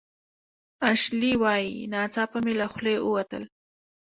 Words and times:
اشلي 0.91 1.31
وايي 1.41 1.73
"ناڅاپه 1.93 2.39
مې 2.45 2.53
له 2.59 2.65
خولې 2.71 2.95
ووتل 3.01 3.43